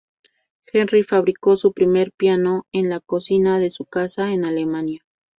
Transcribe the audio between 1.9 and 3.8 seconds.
piano en la cocina de